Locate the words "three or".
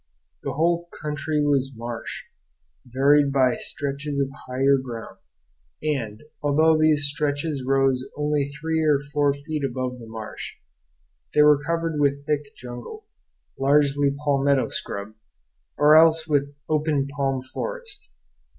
8.49-8.97